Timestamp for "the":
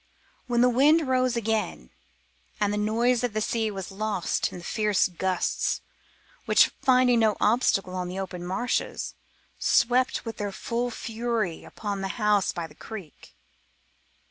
0.61-0.67, 2.73-2.77, 3.33-3.39, 4.57-4.63, 8.07-8.17, 12.01-12.07, 12.65-12.73